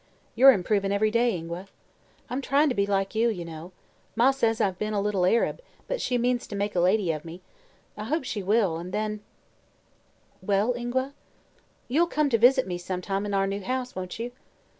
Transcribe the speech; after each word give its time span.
"You're 0.33 0.51
improving 0.51 0.91
every 0.91 1.11
day, 1.11 1.37
Ingua." 1.37 1.67
"I'm 2.27 2.41
tryin' 2.41 2.69
to 2.69 2.73
be 2.73 2.87
like 2.87 3.13
you, 3.13 3.29
you 3.29 3.45
know. 3.45 3.71
Ma 4.15 4.31
says 4.31 4.59
I've 4.59 4.79
been 4.79 4.95
a 4.95 4.99
little 4.99 5.27
Arab, 5.27 5.61
but 5.87 6.01
she 6.01 6.17
means 6.17 6.47
to 6.47 6.55
make 6.55 6.73
a 6.75 6.79
lady 6.79 7.11
of 7.11 7.23
me. 7.23 7.43
I 7.95 8.05
hope 8.05 8.23
she 8.23 8.41
will. 8.41 8.77
And 8.77 8.91
then" 8.93 9.19
"Well, 10.51 10.73
Ingua?" 10.75 11.13
"You'll 11.87 12.07
come 12.07 12.29
to 12.31 12.39
visit 12.39 12.65
me, 12.65 12.79
some 12.79 13.03
time, 13.03 13.27
in 13.27 13.33
our 13.35 13.45
new 13.45 13.61
house; 13.63 13.95
won't 13.95 14.17
you?" 14.17 14.31